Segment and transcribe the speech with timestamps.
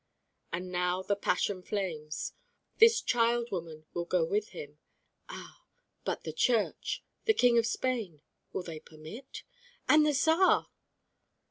[0.51, 2.33] And now the passion flames.
[2.79, 4.79] This child woman will go with him.
[5.29, 5.61] Ah,
[6.03, 9.43] but the church, the king of Spain, will they permit?
[9.87, 10.69] And the Czar!